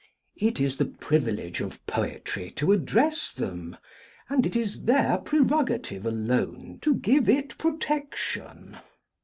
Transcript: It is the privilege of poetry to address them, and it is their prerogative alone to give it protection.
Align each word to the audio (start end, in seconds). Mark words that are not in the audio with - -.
It 0.37 0.59
is 0.59 0.77
the 0.77 0.85
privilege 0.85 1.61
of 1.61 1.85
poetry 1.85 2.49
to 2.55 2.71
address 2.71 3.31
them, 3.31 3.77
and 4.29 4.47
it 4.47 4.55
is 4.55 4.85
their 4.85 5.19
prerogative 5.19 6.07
alone 6.07 6.79
to 6.81 6.95
give 6.95 7.29
it 7.29 7.55
protection. 7.59 8.77